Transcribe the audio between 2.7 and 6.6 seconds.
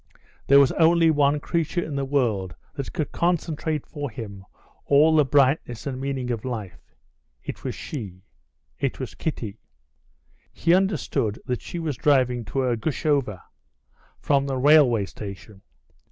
that could concentrate for him all the brightness and meaning of